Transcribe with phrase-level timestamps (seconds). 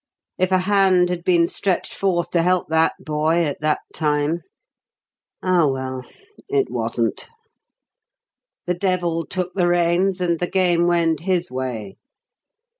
[0.39, 4.41] If a hand had been stretched forth to help that boy at that time...
[5.43, 6.03] Ah, well!
[6.49, 7.27] it wasn't.
[8.65, 11.97] The Devil took the reins and the game went his way.